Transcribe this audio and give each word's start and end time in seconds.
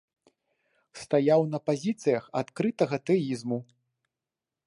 Стаяў 1.01 1.41
на 1.51 1.59
пазіцыях 1.69 2.23
адкрытага 2.43 2.97
тэізму. 3.09 3.59